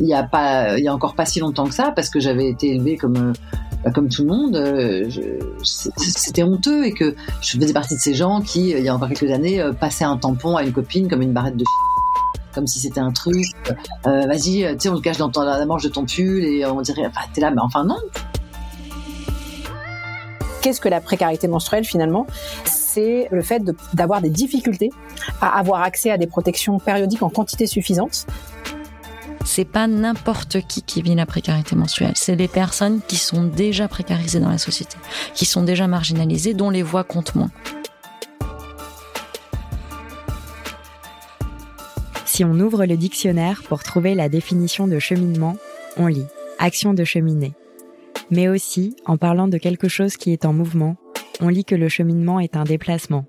[0.00, 2.20] Il y a pas, il y a encore pas si longtemps que ça, parce que
[2.20, 3.32] j'avais été élevée comme
[3.84, 5.08] bah, comme tout le monde, euh,
[5.62, 9.08] c'était honteux et que je faisais partie de ces gens qui, il y a encore
[9.08, 11.64] quelques années, euh, passaient un tampon à une copine comme une barrette de
[12.54, 13.44] comme si c'était un truc.
[14.06, 17.08] Euh, vas-y, tu on le cache dans la manche de ton pull et on dirait,
[17.32, 17.98] t'es là, mais enfin non.
[20.62, 22.26] Qu'est-ce que la précarité menstruelle finalement?
[22.64, 23.62] C'est le fait
[23.94, 24.90] d'avoir des difficultés
[25.40, 28.26] à avoir accès à des protections périodiques en quantité suffisante
[29.44, 32.12] c'est pas n'importe qui qui vit la précarité menstruelle.
[32.14, 34.96] C'est des personnes qui sont déjà précarisées dans la société,
[35.34, 37.50] qui sont déjà marginalisées, dont les voix comptent moins.
[42.26, 45.56] Si on ouvre le dictionnaire pour trouver la définition de cheminement,
[45.96, 46.26] on lit
[46.58, 47.54] action de cheminer.
[48.30, 50.96] Mais aussi, en parlant de quelque chose qui est en mouvement,
[51.40, 53.24] on lit que le cheminement est un déplacement,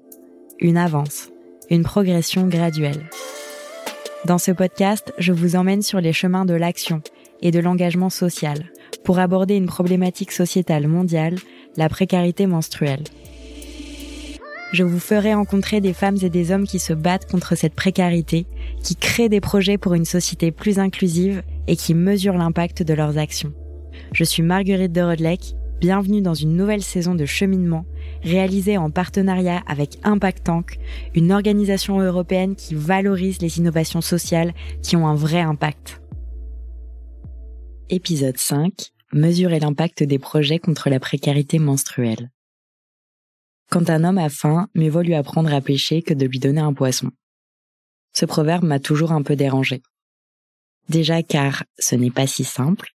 [0.59, 1.29] une avance,
[1.69, 3.09] une progression graduelle.
[4.25, 7.01] Dans ce podcast, je vous emmène sur les chemins de l'action
[7.41, 8.71] et de l'engagement social
[9.05, 11.35] pour aborder une problématique sociétale mondiale,
[11.77, 13.03] la précarité menstruelle.
[14.71, 18.45] Je vous ferai rencontrer des femmes et des hommes qui se battent contre cette précarité,
[18.83, 23.17] qui créent des projets pour une société plus inclusive et qui mesurent l'impact de leurs
[23.17, 23.53] actions.
[24.13, 27.85] Je suis Marguerite de Rodelec, bienvenue dans une nouvelle saison de cheminement
[28.23, 30.79] réalisé en partenariat avec Impact Tank,
[31.15, 36.01] une organisation européenne qui valorise les innovations sociales qui ont un vrai impact.
[37.89, 38.91] Épisode 5.
[39.13, 42.29] Mesurer l'impact des projets contre la précarité menstruelle.
[43.71, 46.61] Quand un homme a faim, mieux vaut lui apprendre à pêcher que de lui donner
[46.61, 47.09] un poisson.
[48.13, 49.81] Ce proverbe m'a toujours un peu dérangé.
[50.89, 52.89] Déjà car ce n'est pas si simple,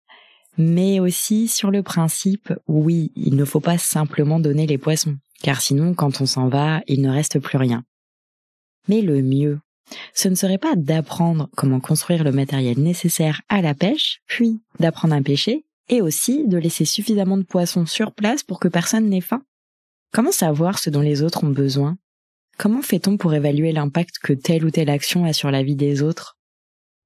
[0.57, 5.61] mais aussi sur le principe, oui, il ne faut pas simplement donner les poissons, car
[5.61, 7.85] sinon, quand on s'en va, il ne reste plus rien.
[8.89, 9.59] Mais le mieux,
[10.15, 15.15] ce ne serait pas d'apprendre comment construire le matériel nécessaire à la pêche, puis d'apprendre
[15.15, 19.21] à pêcher, et aussi de laisser suffisamment de poissons sur place pour que personne n'ait
[19.21, 19.43] faim.
[20.13, 21.97] Comment savoir ce dont les autres ont besoin?
[22.57, 26.03] Comment fait-on pour évaluer l'impact que telle ou telle action a sur la vie des
[26.03, 26.39] autres?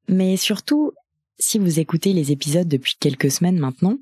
[0.09, 0.93] Mais surtout,
[1.39, 3.99] si vous écoutez les épisodes depuis quelques semaines maintenant,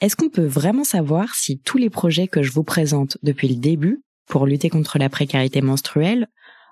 [0.00, 3.56] est-ce qu'on peut vraiment savoir si tous les projets que je vous présente depuis le
[3.56, 6.28] début pour lutter contre la précarité menstruelle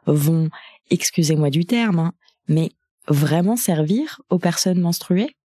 [0.06, 0.48] vont,
[0.90, 2.12] excusez-moi du terme, hein,
[2.48, 2.72] mais
[3.06, 5.36] vraiment servir aux personnes menstruées?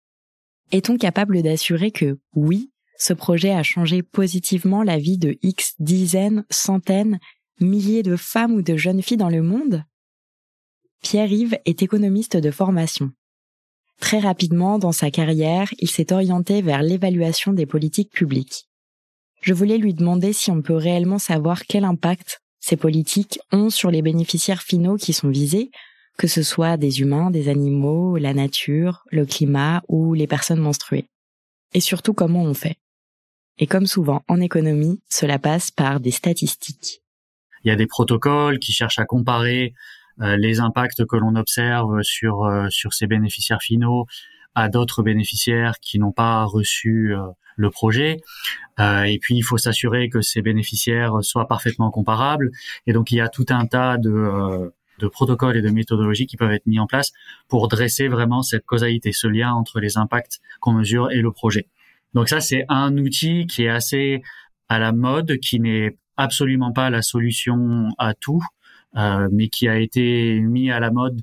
[0.72, 6.46] Est-on capable d'assurer que oui, ce projet a changé positivement la vie de X dizaines,
[6.50, 7.20] centaines,
[7.60, 9.84] milliers de femmes ou de jeunes filles dans le monde?
[11.02, 13.12] Pierre-Yves est économiste de formation.
[14.04, 18.68] Très rapidement, dans sa carrière, il s'est orienté vers l'évaluation des politiques publiques.
[19.42, 23.92] Je voulais lui demander si on peut réellement savoir quel impact ces politiques ont sur
[23.92, 25.72] les bénéficiaires finaux qui sont visés,
[26.18, 31.06] que ce soit des humains, des animaux, la nature, le climat ou les personnes menstruées.
[31.74, 32.76] Et surtout comment on fait?
[33.58, 37.02] Et comme souvent en économie, cela passe par des statistiques.
[37.64, 39.74] Il y a des protocoles qui cherchent à comparer
[40.20, 44.06] les impacts que l'on observe sur euh, sur ces bénéficiaires finaux
[44.56, 47.22] à d'autres bénéficiaires qui n'ont pas reçu euh,
[47.56, 48.18] le projet.
[48.80, 52.50] et puis il faut s'assurer que ces bénéficiaires soient parfaitement comparables.
[52.88, 56.38] Et donc il y a tout un tas de de protocoles et de méthodologies qui
[56.38, 57.12] peuvent être mis en place
[57.48, 61.68] pour dresser vraiment cette causalité, ce lien entre les impacts qu'on mesure et le projet.
[62.14, 64.22] Donc ça, c'est un outil qui est assez
[64.70, 68.63] à la mode, qui n'est absolument pas la solution à tout, euh,
[68.96, 71.22] mais qui a été mis à la mode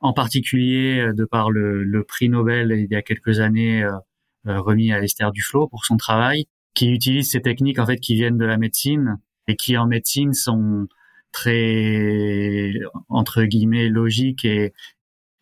[0.00, 4.60] en particulier euh, de par le, le prix Nobel il y a quelques années euh,
[4.60, 8.38] remis à Esther Duflo pour son travail, qui utilise ces techniques en fait qui viennent
[8.38, 10.86] de la médecine et qui en médecine sont
[11.32, 12.72] très
[13.08, 14.72] entre guillemets logiques et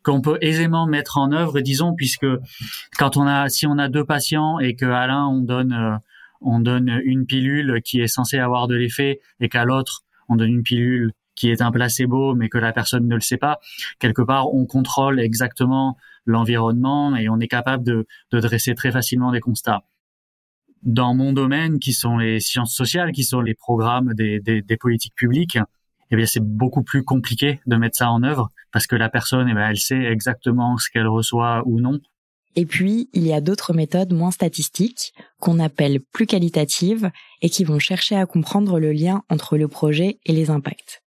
[0.02, 2.26] qu'on peut aisément mettre en œuvre, disons, puisque
[2.96, 6.00] quand on a, si on a deux patients et qu'à l'un on donne,
[6.40, 10.50] on donne une pilule qui est censée avoir de l'effet et qu'à l'autre on donne
[10.50, 13.60] une pilule qui est un placebo, mais que la personne ne le sait pas,
[14.00, 19.30] quelque part, on contrôle exactement l'environnement et on est capable de, de dresser très facilement
[19.30, 19.82] des constats.
[20.82, 24.76] Dans mon domaine, qui sont les sciences sociales, qui sont les programmes des, des, des
[24.76, 25.58] politiques publiques,
[26.10, 29.48] eh bien, c'est beaucoup plus compliqué de mettre ça en œuvre parce que la personne,
[29.48, 31.98] eh bien, elle sait exactement ce qu'elle reçoit ou non.
[32.54, 37.10] Et puis, il y a d'autres méthodes moins statistiques qu'on appelle plus qualitatives
[37.42, 41.02] et qui vont chercher à comprendre le lien entre le projet et les impacts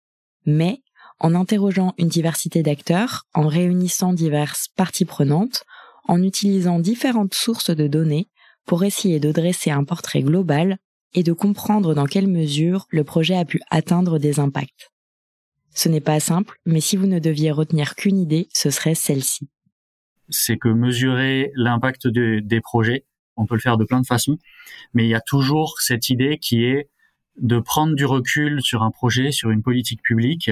[0.45, 0.81] mais
[1.19, 5.63] en interrogeant une diversité d'acteurs, en réunissant diverses parties prenantes,
[6.07, 8.29] en utilisant différentes sources de données
[8.65, 10.77] pour essayer de dresser un portrait global
[11.13, 14.91] et de comprendre dans quelle mesure le projet a pu atteindre des impacts.
[15.73, 19.49] Ce n'est pas simple, mais si vous ne deviez retenir qu'une idée, ce serait celle-ci.
[20.29, 24.37] C'est que mesurer l'impact des projets, on peut le faire de plein de façons,
[24.93, 26.89] mais il y a toujours cette idée qui est
[27.39, 30.51] de prendre du recul sur un projet, sur une politique publique,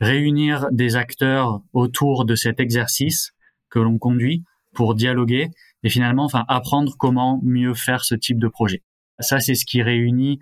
[0.00, 3.32] réunir des acteurs autour de cet exercice
[3.70, 4.44] que l'on conduit
[4.74, 5.50] pour dialoguer
[5.82, 8.82] et finalement, enfin, apprendre comment mieux faire ce type de projet.
[9.20, 10.38] Ça, c'est ce qui réunit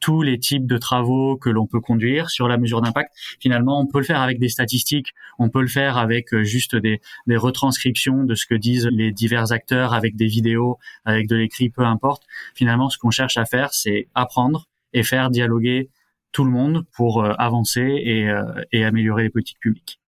[0.00, 3.10] tous les types de travaux que l'on peut conduire sur la mesure d'impact.
[3.40, 6.76] Finalement, on peut le faire avec des statistiques, on peut le faire avec euh, juste
[6.76, 11.36] des, des retranscriptions de ce que disent les divers acteurs, avec des vidéos, avec de
[11.36, 12.24] l'écrit, peu importe.
[12.54, 15.90] Finalement, ce qu'on cherche à faire, c'est apprendre et faire dialoguer
[16.32, 18.42] tout le monde pour euh, avancer et, euh,
[18.72, 20.00] et améliorer les politiques publiques.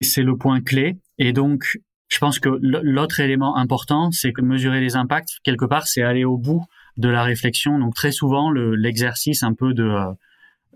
[0.00, 0.98] C'est le point clé.
[1.18, 1.78] Et donc,
[2.08, 6.24] je pense que l'autre élément important, c'est que mesurer les impacts, quelque part, c'est aller
[6.24, 6.64] au bout
[6.96, 7.78] de la réflexion.
[7.78, 10.12] Donc très souvent, l'exercice un peu de euh,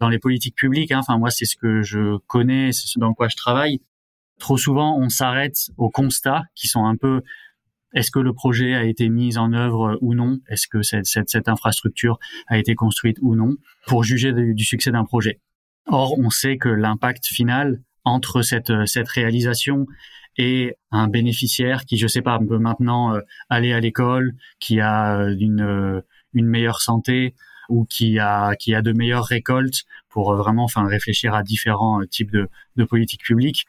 [0.00, 0.92] dans les politiques publiques.
[0.92, 3.80] Hein, enfin moi, c'est ce que je connais, c'est ce dans quoi je travaille.
[4.38, 7.22] Trop souvent, on s'arrête aux constats qui sont un peu
[7.94, 10.38] est-ce que le projet a été mis en œuvre ou non?
[10.48, 13.56] Est-ce que cette, cette, cette, infrastructure a été construite ou non?
[13.86, 15.40] Pour juger du succès d'un projet.
[15.86, 19.86] Or, on sait que l'impact final entre cette, cette réalisation
[20.36, 25.18] et un bénéficiaire qui, je sais pas, peut maintenant euh, aller à l'école, qui a
[25.18, 26.00] euh, une, euh,
[26.32, 27.34] une meilleure santé
[27.68, 32.30] ou qui a qui a de meilleures récoltes pour vraiment enfin réfléchir à différents types
[32.30, 33.66] de, de politiques publiques.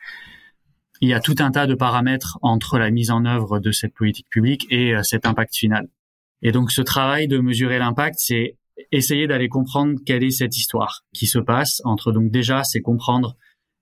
[1.01, 3.93] Il y a tout un tas de paramètres entre la mise en œuvre de cette
[3.93, 5.87] politique publique et cet impact final.
[6.41, 8.57] Et donc ce travail de mesurer l'impact, c'est
[8.91, 13.37] essayer d'aller comprendre quelle est cette histoire qui se passe entre donc déjà c'est comprendre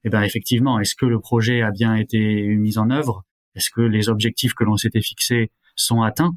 [0.08, 3.26] eh ben effectivement, est-ce que le projet a bien été mis en œuvre?
[3.56, 6.32] Est-ce que les objectifs que l'on s'était fixés sont atteints?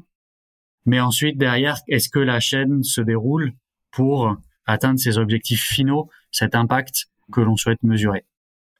[0.85, 3.53] Mais ensuite, derrière, est-ce que la chaîne se déroule
[3.91, 4.35] pour
[4.65, 8.25] atteindre ces objectifs finaux, cet impact que l'on souhaite mesurer?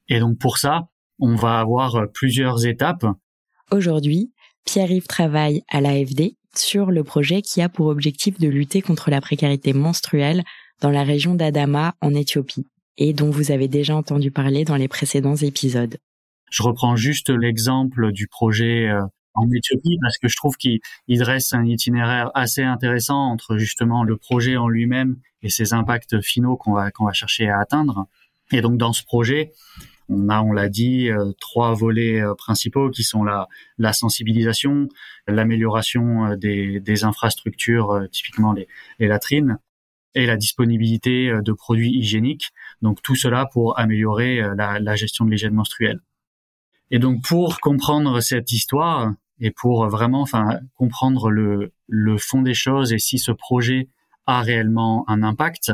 [0.09, 0.89] Et donc pour ça,
[1.21, 3.05] on va avoir plusieurs étapes.
[3.71, 4.33] Aujourd'hui,
[4.65, 9.21] Pierre-Yves travaille à l'AFD sur le projet qui a pour objectif de lutter contre la
[9.21, 10.43] précarité menstruelle
[10.81, 14.87] dans la région d'Adama en Éthiopie et dont vous avez déjà entendu parler dans les
[14.87, 15.97] précédents épisodes.
[16.49, 19.01] Je reprends juste l'exemple du projet euh,
[19.33, 24.17] en Éthiopie parce que je trouve qu'il dresse un itinéraire assez intéressant entre justement le
[24.17, 28.07] projet en lui-même et ses impacts finaux qu'on va qu'on va chercher à atteindre.
[28.51, 29.53] Et donc dans ce projet,
[30.11, 33.47] on a, on l'a dit, euh, trois volets euh, principaux qui sont la,
[33.77, 34.89] la sensibilisation,
[35.27, 38.67] l'amélioration des, des infrastructures, typiquement les,
[38.99, 39.57] les latrines,
[40.15, 42.51] et la disponibilité euh, de produits hygiéniques.
[42.81, 45.99] Donc tout cela pour améliorer euh, la, la gestion de l'hygiène menstruelle.
[46.89, 52.53] Et donc pour comprendre cette histoire et pour vraiment enfin comprendre le, le fond des
[52.53, 53.87] choses et si ce projet
[54.25, 55.71] a réellement un impact,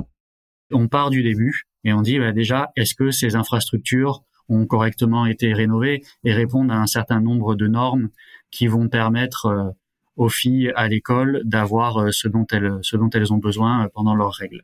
[0.72, 5.26] on part du début et on dit bah, déjà est-ce que ces infrastructures ont correctement
[5.26, 8.10] été rénovées et répondent à un certain nombre de normes
[8.52, 9.70] qui vont permettre euh,
[10.18, 13.88] aux filles à l'école d'avoir euh, ce dont elles ce dont elles ont besoin euh,
[13.94, 14.64] pendant leurs règles?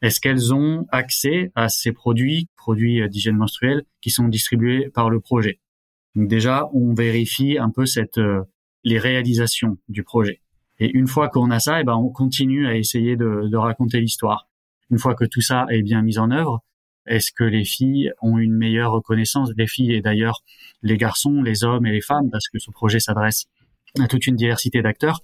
[0.00, 5.20] Est-ce qu'elles ont accès à ces produits, produits d'hygiène menstruelle, qui sont distribués par le
[5.20, 5.60] projet?
[6.14, 8.18] Donc déjà, on vérifie un peu cette
[8.82, 10.40] les réalisations du projet.
[10.80, 14.00] Et une fois qu'on a ça, eh ben on continue à essayer de, de raconter
[14.00, 14.48] l'histoire.
[14.92, 16.62] Une fois que tout ça est bien mis en œuvre,
[17.06, 19.50] est-ce que les filles ont une meilleure reconnaissance?
[19.56, 20.42] Les filles et d'ailleurs
[20.82, 23.46] les garçons, les hommes et les femmes, parce que ce projet s'adresse
[23.98, 25.22] à toute une diversité d'acteurs,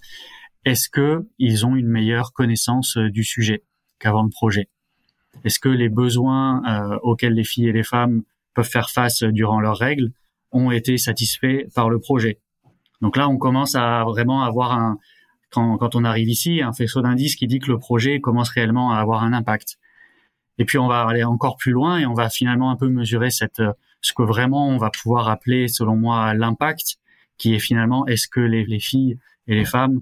[0.65, 3.63] est-ce que ils ont une meilleure connaissance euh, du sujet
[3.99, 4.69] qu'avant le projet?
[5.45, 8.23] Est-ce que les besoins euh, auxquels les filles et les femmes
[8.55, 10.11] peuvent faire face durant leurs règles
[10.51, 12.39] ont été satisfaits par le projet?
[13.01, 14.97] Donc là, on commence à vraiment avoir un
[15.51, 18.91] quand, quand on arrive ici, un faisceau d'indices qui dit que le projet commence réellement
[18.91, 19.77] à avoir un impact.
[20.57, 23.29] Et puis on va aller encore plus loin et on va finalement un peu mesurer
[23.29, 23.61] cette
[24.01, 26.97] ce que vraiment on va pouvoir appeler, selon moi, l'impact
[27.37, 30.01] qui est finalement est-ce que les, les, filles et les femmes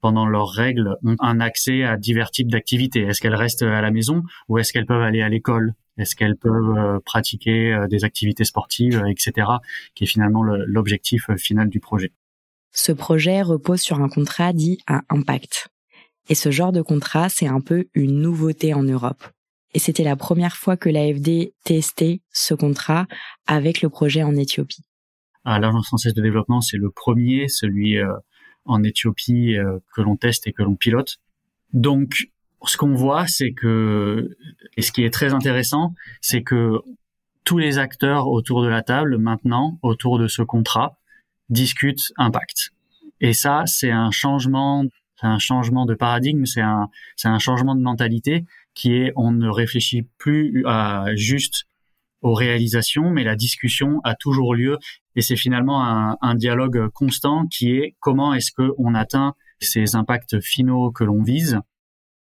[0.00, 3.02] pendant leurs règles ont un accès à divers types d'activités?
[3.02, 5.74] Est-ce qu'elles restent à la maison ou est-ce qu'elles peuvent aller à l'école?
[5.98, 9.46] Est-ce qu'elles peuvent euh, pratiquer euh, des activités sportives, euh, etc.
[9.94, 12.12] Qui est finalement l'objectif final du projet?
[12.72, 15.68] Ce projet repose sur un contrat dit à impact.
[16.28, 19.24] Et ce genre de contrat, c'est un peu une nouveauté en Europe.
[19.74, 23.06] Et c'était la première fois que l'AFD testait ce contrat
[23.46, 24.84] avec le projet en Éthiopie
[25.44, 28.12] à l'Agence française de développement, c'est le premier, celui euh,
[28.64, 31.18] en Éthiopie euh, que l'on teste et que l'on pilote.
[31.72, 32.28] Donc,
[32.64, 34.36] ce qu'on voit, c'est que,
[34.76, 36.78] et ce qui est très intéressant, c'est que
[37.44, 40.98] tous les acteurs autour de la table, maintenant, autour de ce contrat,
[41.52, 42.70] discutent impact.
[43.20, 44.84] Et ça, c'est un changement,
[45.20, 48.44] un changement de paradigme, c'est un, c'est un changement de mentalité
[48.74, 51.64] qui est, on ne réfléchit plus à juste
[52.22, 54.78] aux réalisations, mais la discussion a toujours lieu
[55.16, 60.40] et c'est finalement un, un, dialogue constant qui est comment est-ce qu'on atteint ces impacts
[60.40, 61.58] finaux que l'on vise.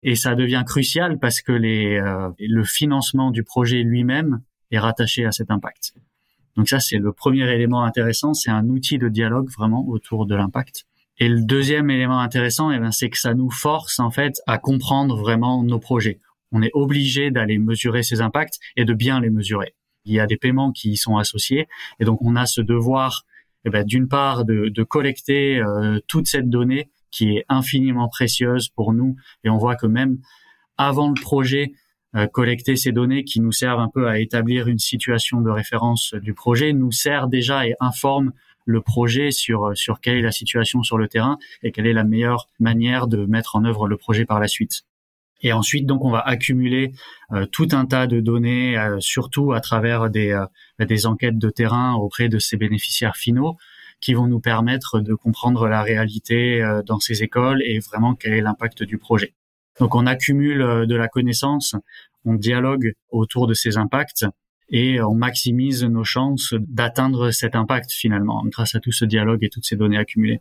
[0.02, 5.24] Et ça devient crucial parce que les, euh, le financement du projet lui-même est rattaché
[5.24, 5.94] à cet impact.
[6.56, 8.34] Donc ça, c'est le premier élément intéressant.
[8.34, 10.86] C'est un outil de dialogue vraiment autour de l'impact.
[11.18, 14.58] Et le deuxième élément intéressant, eh ben, c'est que ça nous force en fait à
[14.58, 16.20] comprendre vraiment nos projets.
[16.52, 19.74] On est obligé d'aller mesurer ces impacts et de bien les mesurer.
[20.04, 21.68] Il y a des paiements qui y sont associés
[22.00, 23.24] et donc on a ce devoir,
[23.64, 28.68] eh ben, d'une part, de, de collecter euh, toute cette donnée qui est infiniment précieuse
[28.68, 30.18] pour nous et on voit que même
[30.76, 31.72] avant le projet,
[32.32, 36.32] collecter ces données qui nous servent un peu à établir une situation de référence du
[36.34, 38.32] projet nous sert déjà et informe
[38.64, 42.04] le projet sur sur quelle est la situation sur le terrain et quelle est la
[42.04, 44.84] meilleure manière de mettre en œuvre le projet par la suite.
[45.42, 46.92] Et ensuite, donc, on va accumuler
[47.32, 50.46] euh, tout un tas de données, euh, surtout à travers des, euh,
[50.84, 53.56] des enquêtes de terrain auprès de ces bénéficiaires finaux,
[54.00, 58.42] qui vont nous permettre de comprendre la réalité dans ces écoles et vraiment quel est
[58.42, 59.32] l'impact du projet.
[59.80, 61.74] Donc, on accumule de la connaissance,
[62.24, 64.24] on dialogue autour de ces impacts
[64.68, 69.48] et on maximise nos chances d'atteindre cet impact finalement grâce à tout ce dialogue et
[69.48, 70.40] toutes ces données accumulées.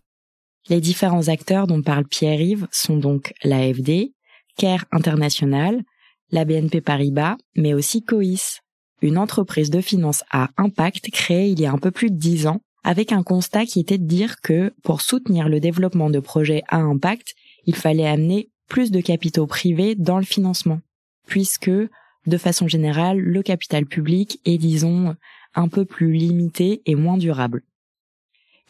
[0.68, 4.13] Les différents acteurs dont parle Pierre-Yves sont donc l'AFD,
[4.58, 5.84] CARE International,
[6.32, 8.62] la BNP Paribas, mais aussi COIS,
[9.01, 12.48] une entreprise de finance à impact créée il y a un peu plus de dix
[12.48, 16.63] ans avec un constat qui était de dire que pour soutenir le développement de projets
[16.68, 17.34] à impact,
[17.65, 20.81] il fallait amener plus de capitaux privés dans le financement,
[21.27, 25.15] puisque de façon générale, le capital public est, disons,
[25.53, 27.63] un peu plus limité et moins durable.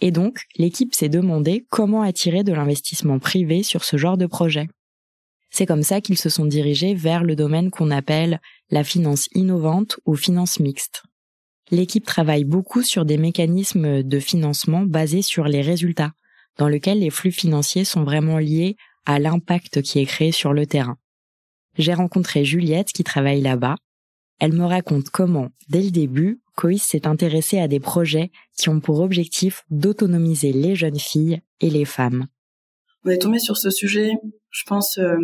[0.01, 4.67] Et donc, l'équipe s'est demandé comment attirer de l'investissement privé sur ce genre de projet.
[5.49, 9.99] C'est comme ça qu'ils se sont dirigés vers le domaine qu'on appelle la finance innovante
[10.05, 11.03] ou finance mixte.
[11.71, 16.11] L'équipe travaille beaucoup sur des mécanismes de financement basés sur les résultats,
[16.57, 18.75] dans lesquels les flux financiers sont vraiment liés
[19.05, 20.97] à l'impact qui est créé sur le terrain
[21.77, 23.75] j'ai rencontré Juliette qui travaille là-bas.
[24.39, 28.79] Elle me raconte comment, dès le début, Coïs s'est intéressé à des projets qui ont
[28.79, 32.27] pour objectif d'autonomiser les jeunes filles et les femmes.
[33.03, 34.11] On est tombé sur ce sujet,
[34.51, 35.17] je pense, euh,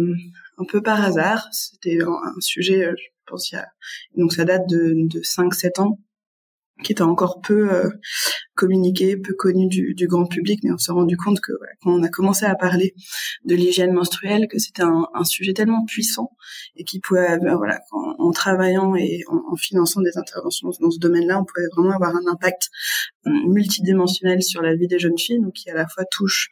[0.57, 1.47] un peu par hasard.
[1.51, 3.67] C'était un, sujet, euh, je pense, il y a...
[4.17, 5.99] donc ça date de, de 5-7 ans
[6.83, 7.89] qui était encore peu euh,
[8.55, 12.09] communiqué, peu connu du, grand public, mais on s'est rendu compte que quand on a
[12.09, 12.93] commencé à parler
[13.45, 16.31] de l'hygiène menstruelle, que c'était un, sujet tellement puissant
[16.75, 21.39] et qui pouvait, voilà, en, en, travaillant et en, finançant des interventions dans ce domaine-là,
[21.39, 22.69] on pouvait vraiment avoir un impact
[23.27, 26.49] euh, multidimensionnel sur la vie des jeunes filles, donc qui à la fois touche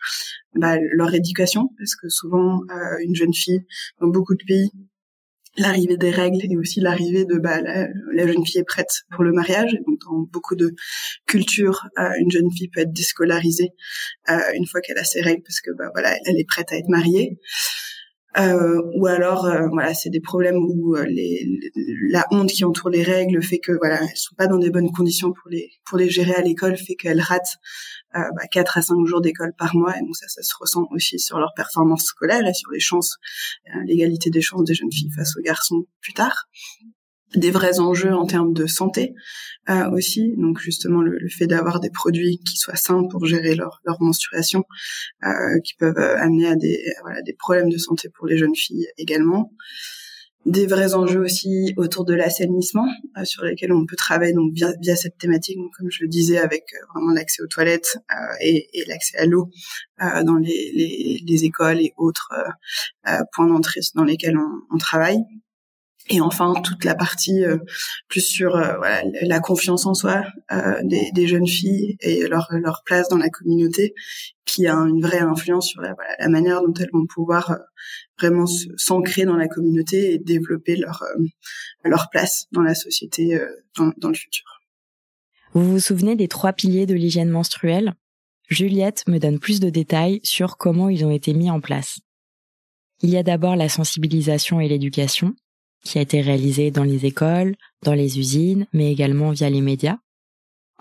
[0.56, 3.62] bah, leur éducation, parce que souvent euh, une jeune fille
[4.00, 4.72] dans beaucoup de pays
[5.62, 9.32] l'arrivée des règles et aussi l'arrivée de bah, la, jeune fille est prête pour le
[9.32, 9.74] mariage.
[9.88, 10.74] Donc, dans beaucoup de
[11.28, 13.70] cultures, euh, une jeune fille peut être déscolarisée
[14.30, 16.78] euh, une fois qu'elle a ses règles parce que bah, voilà, elle est prête à
[16.78, 17.40] être mariée.
[18.38, 21.48] Euh, ou alors voilà c'est des problèmes où les,
[22.12, 24.92] la honte qui entoure les règles fait que voilà elles sont pas dans des bonnes
[24.92, 27.58] conditions pour les pour les gérer à l'école fait qu'elles ratent
[28.16, 30.88] euh, bah, 4 à 5 jours d'école par mois et donc ça ça se ressent
[30.92, 33.18] aussi sur leur performance scolaire et sur les chances
[33.86, 36.48] l'égalité des chances des jeunes filles face aux garçons plus tard
[37.36, 39.14] des vrais enjeux en termes de santé
[39.70, 40.34] euh, aussi.
[40.38, 44.64] Donc justement le, fait d'avoir des produits qui soient sains pour gérer leur, leur menstruation,
[45.24, 48.88] euh, qui peuvent amener à des, voilà, des problèmes de santé pour les jeunes filles
[48.98, 49.54] également.
[50.46, 54.96] Des vrais enjeux aussi autour de l'assainissement euh, sur lesquels on peut travailler donc via,
[54.96, 59.18] cette thématique, comme je le disais, avec euh, vraiment l'accès aux toilettes euh, et, l'accès
[59.18, 59.50] à l'eau
[60.00, 62.34] dans les, les, les, écoles et autres
[63.34, 65.20] points d'entrée dans lesquels on travaille
[66.10, 67.58] et enfin toute la partie euh,
[68.08, 72.48] plus sur euh, voilà, la confiance en soi euh, des, des, jeunes filles et leur,
[72.52, 73.94] leur place dans la communauté
[74.46, 77.60] qui a une vraie influence sur la, voilà, la manière dont elles vont pouvoir
[78.18, 78.46] vraiment
[78.78, 81.04] s'ancrer dans la communauté et développer leur
[81.84, 83.40] leur place dans la société
[83.78, 84.46] dans, dans le futur.
[85.54, 87.94] Vous vous souvenez des trois piliers de l'hygiène menstruelle?
[88.50, 92.00] Juliette me donne plus de détails sur comment ils ont été mis en place.
[93.02, 95.36] Il y a d'abord la sensibilisation et l'éducation,
[95.84, 99.98] qui a été réalisé dans les écoles, dans les usines, mais également via les médias.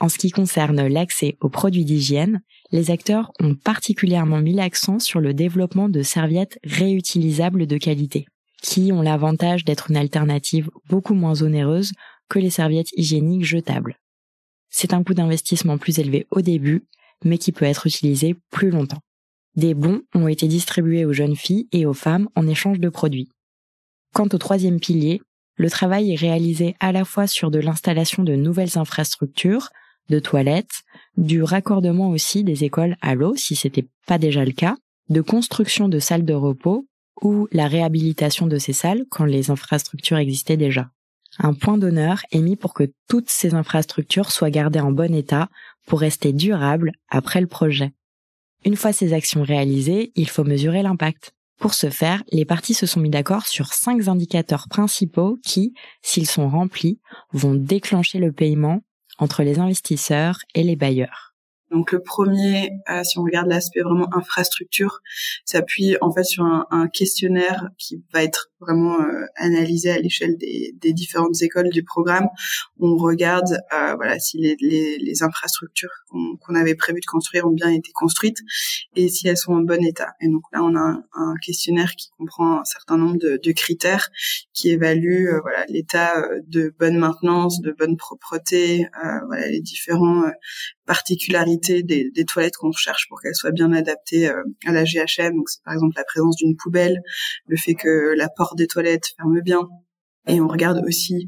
[0.00, 5.20] En ce qui concerne l'accès aux produits d'hygiène, les acteurs ont particulièrement mis l'accent sur
[5.20, 8.26] le développement de serviettes réutilisables de qualité,
[8.62, 11.92] qui ont l'avantage d'être une alternative beaucoup moins onéreuse
[12.28, 13.98] que les serviettes hygiéniques jetables.
[14.70, 16.84] C'est un coût d'investissement plus élevé au début,
[17.24, 19.02] mais qui peut être utilisé plus longtemps.
[19.56, 23.28] Des bons ont été distribués aux jeunes filles et aux femmes en échange de produits.
[24.14, 25.20] Quant au troisième pilier,
[25.56, 29.70] le travail est réalisé à la fois sur de l'installation de nouvelles infrastructures,
[30.08, 30.82] de toilettes,
[31.16, 34.76] du raccordement aussi des écoles à l'eau si c'était pas déjà le cas,
[35.08, 36.86] de construction de salles de repos
[37.22, 40.90] ou la réhabilitation de ces salles quand les infrastructures existaient déjà.
[41.38, 45.48] Un point d'honneur est mis pour que toutes ces infrastructures soient gardées en bon état
[45.86, 47.92] pour rester durables après le projet.
[48.64, 51.32] Une fois ces actions réalisées, il faut mesurer l'impact.
[51.58, 56.28] Pour ce faire, les parties se sont mis d'accord sur cinq indicateurs principaux qui, s'ils
[56.28, 57.00] sont remplis,
[57.32, 58.80] vont déclencher le paiement
[59.18, 61.34] entre les investisseurs et les bailleurs.
[61.70, 65.00] Donc le premier, euh, si on regarde l'aspect vraiment infrastructure,
[65.44, 70.36] s'appuie en fait sur un, un, questionnaire qui va être vraiment euh, analysé à l'échelle
[70.36, 72.28] des, des, différentes écoles du programme.
[72.80, 77.52] On regarde euh, voilà si les, les, les infrastructures qu'on avait prévu de construire ont
[77.52, 78.38] bien été construites
[78.96, 80.12] et si elles sont en bon état.
[80.20, 83.52] Et donc là, on a un, un questionnaire qui comprend un certain nombre de, de
[83.52, 84.08] critères
[84.52, 86.14] qui évaluent voilà l'état
[86.46, 88.86] de bonne maintenance, de bonne propreté,
[89.28, 90.24] voilà les différents
[90.88, 95.36] particularités des, des toilettes qu'on recherche pour qu'elles soient bien adaptées euh, à la GHM.
[95.36, 97.02] Donc, c'est par exemple la présence d'une poubelle,
[97.46, 99.68] le fait que la porte des toilettes ferme bien.
[100.28, 101.26] Et on regarde aussi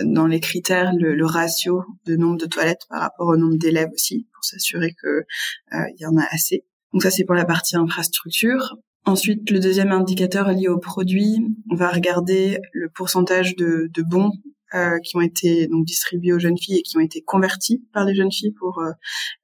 [0.00, 3.90] euh, dans les critères le, ratio de nombre de toilettes par rapport au nombre d'élèves
[3.94, 6.64] aussi, pour s'assurer que euh, il y en a assez.
[6.92, 8.76] Donc ça, c'est pour la partie infrastructure.
[9.06, 11.38] Ensuite, le deuxième indicateur lié au produit,
[11.70, 14.32] on va regarder le pourcentage de, bons
[14.74, 18.04] euh, qui ont été donc distribués aux jeunes filles et qui ont été convertis par
[18.04, 18.82] les jeunes filles pour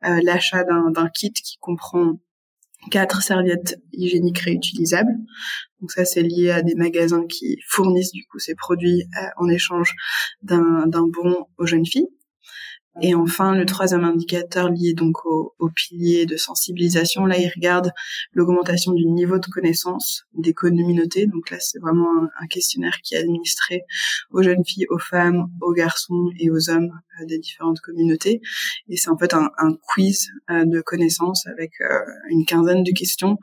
[0.02, 2.18] l'achat d'un kit qui comprend
[2.90, 5.12] quatre serviettes hygiéniques réutilisables.
[5.80, 9.04] Donc ça, c'est lié à des magasins qui fournissent du coup ces produits
[9.36, 9.94] en échange
[10.42, 12.08] d'un bon aux jeunes filles.
[13.02, 17.90] Et enfin, le troisième indicateur lié donc au, au pilier de sensibilisation, là, il regarde
[18.32, 21.26] l'augmentation du niveau de connaissance des communautés.
[21.26, 22.08] Donc là, c'est vraiment
[22.40, 23.82] un, questionnaire qui est administré
[24.30, 28.40] aux jeunes filles, aux femmes, aux garçons et aux hommes euh, des différentes communautés.
[28.88, 31.98] Et c'est en fait un, un quiz euh, de connaissances avec euh,
[32.30, 33.36] une quinzaine de questions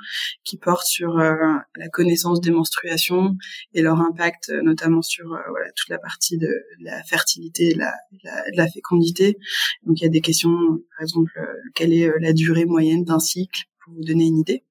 [0.43, 3.35] qui portent sur la connaissance des menstruations
[3.73, 6.49] et leur impact, notamment sur voilà, toute la partie de
[6.81, 9.37] la fertilité, la, la, de la fécondité
[9.85, 10.55] donc il y a des questions,
[10.95, 14.37] par exemple, euh, quelle est euh, la durée moyenne d'un cycle, pour vous donner une
[14.37, 14.63] idée.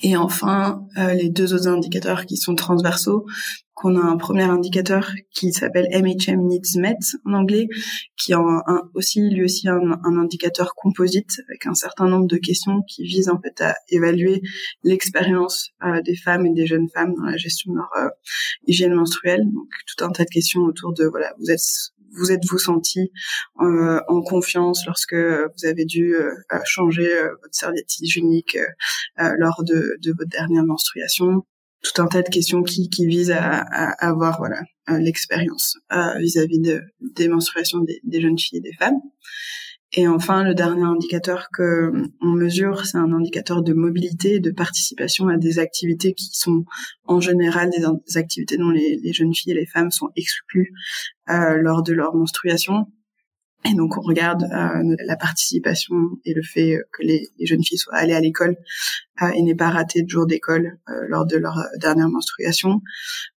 [0.00, 3.26] Et enfin, euh, les deux autres indicateurs qui sont transversaux,
[3.74, 7.68] qu'on a un premier indicateur qui s'appelle MHM Needs Met en anglais,
[8.16, 8.62] qui est un,
[8.94, 13.40] aussi lui aussi un, indicateur composite avec un certain nombre de questions qui visent en
[13.40, 14.42] fait à évaluer
[14.82, 15.70] l'expérience
[16.04, 18.10] des femmes et des jeunes femmes dans la gestion de leur
[18.66, 19.44] hygiène menstruelle.
[19.44, 23.10] Donc tout un tas de questions autour de voilà, vous êtes vous êtes-vous senti
[23.60, 26.30] euh, en confiance lorsque vous avez dû euh,
[26.64, 28.56] changer euh, votre serviette hygiénique
[29.16, 31.44] lors de, de, votre dernière menstruation?
[31.82, 34.62] Tout un tas de questions qui, qui visent à, à avoir voilà
[34.98, 35.76] l'expérience
[36.18, 36.82] vis-à-vis de,
[37.14, 38.98] des menstruations des, des, jeunes filles et des femmes.
[39.92, 45.28] Et enfin, le dernier indicateur que on mesure, c'est un indicateur de mobilité, de participation
[45.28, 46.64] à des activités qui sont
[47.06, 50.72] en général des, activités dont les, jeunes filles et les femmes sont exclues
[51.30, 52.86] euh, lors de leur menstruation.
[53.64, 57.96] Et donc on regarde euh, la participation et le fait que les, jeunes filles soient
[57.96, 58.56] allées à l'école
[59.34, 62.80] et n'aient pas raté de jour d'école euh, lors de leur dernière menstruation.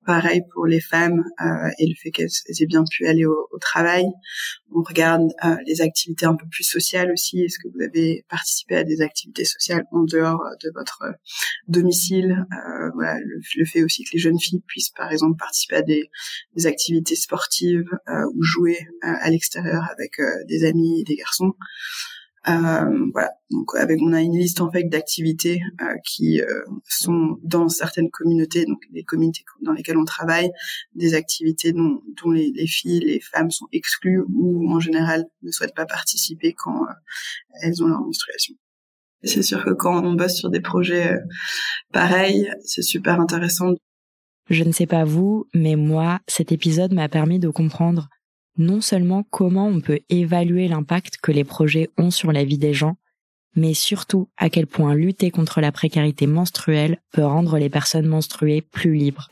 [0.05, 3.57] Pareil pour les femmes euh, et le fait qu'elles aient bien pu aller au, au
[3.59, 4.05] travail.
[4.73, 5.23] On regarde
[5.67, 7.41] les activités un peu plus sociales aussi.
[7.41, 11.03] Est-ce que vous avez participé à des activités sociales en dehors de votre
[11.67, 12.45] domicile?
[12.93, 16.09] Voilà, le, fait aussi que les jeunes filles puissent par exemple participer à des,
[16.55, 17.89] des activités sportives
[18.33, 21.53] ou jouer à l'extérieur avec euh, des amis et des garçons.
[22.47, 23.31] Euh, voilà.
[23.51, 26.41] Donc avec on a une liste en fait d'activités euh, qui
[26.87, 30.51] sont dans certaines communautés, donc les communautés dans lesquelles on travaille,
[30.95, 35.51] des activités dont, dont les, les, filles, les femmes sont exclues ou en général ne
[35.51, 36.85] souhaitent pas participer quand
[37.61, 38.55] elles ont leur menstruation.
[39.23, 41.19] C'est sûr que quand on bosse sur des projets
[41.93, 43.73] pareils, c'est super intéressant.
[44.49, 48.09] Je ne sais pas vous, mais moi, cet épisode m'a permis de comprendre
[48.57, 52.73] non seulement comment on peut évaluer l'impact que les projets ont sur la vie des
[52.73, 52.97] gens,
[53.55, 58.61] mais surtout à quel point lutter contre la précarité menstruelle peut rendre les personnes menstruées
[58.61, 59.29] plus libres.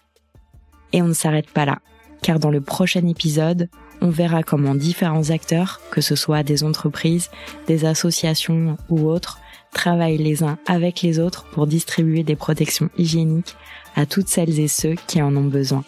[0.94, 1.80] Et on ne s'arrête pas là,
[2.22, 3.70] car dans le prochain épisode,
[4.02, 7.30] on verra comment différents acteurs, que ce soit des entreprises,
[7.68, 9.40] des associations ou autres,
[9.72, 13.56] travaillent les uns avec les autres pour distribuer des protections hygiéniques
[13.96, 15.84] à toutes celles et ceux qui en ont besoin.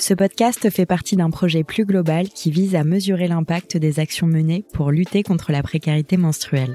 [0.00, 4.28] Ce podcast fait partie d'un projet plus global qui vise à mesurer l'impact des actions
[4.28, 6.74] menées pour lutter contre la précarité menstruelle.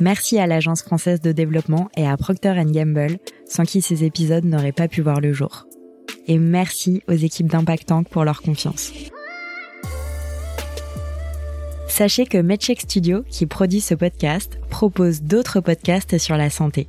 [0.00, 4.72] Merci à l'Agence française de développement et à Procter Gamble, sans qui ces épisodes n'auraient
[4.72, 5.66] pas pu voir le jour.
[6.26, 8.92] Et merci aux équipes d'Impact Tank pour leur confiance.
[11.86, 16.88] Sachez que MedCheck Studio, qui produit ce podcast, propose d'autres podcasts sur la santé.